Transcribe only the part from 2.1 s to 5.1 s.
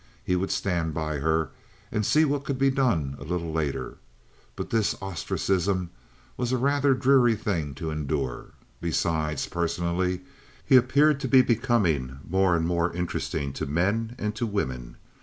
what could be done a little later; but this